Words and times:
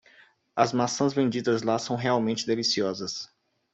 As 0.57 0.73
maçãs 0.73 1.13
vendidas 1.13 1.61
lá 1.61 1.77
são 1.77 1.95
realmente 1.95 2.47
deliciosas. 2.47 3.29